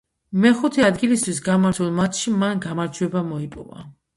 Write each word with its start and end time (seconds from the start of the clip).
მეხუთე 0.45 0.85
ადგილისთვის 0.87 1.43
გამართულ 1.49 1.93
მატჩში 1.99 2.35
მან 2.45 2.65
გამარჯვება 2.65 3.25
მოიპოვა. 3.29 3.89